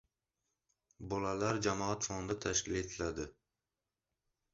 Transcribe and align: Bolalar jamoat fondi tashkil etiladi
Bolalar 1.11 1.59
jamoat 1.67 2.07
fondi 2.07 2.37
tashkil 2.47 2.79
etiladi 2.81 3.27